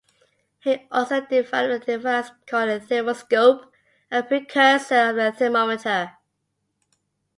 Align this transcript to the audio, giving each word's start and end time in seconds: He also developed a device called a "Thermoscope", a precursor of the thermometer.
He 0.61 0.87
also 0.91 1.21
developed 1.21 1.87
a 1.87 1.91
device 1.91 2.31
called 2.47 2.69
a 2.69 2.79
"Thermoscope", 2.79 3.69
a 4.09 4.23
precursor 4.23 5.09
of 5.09 5.15
the 5.15 5.31
thermometer. 5.31 6.13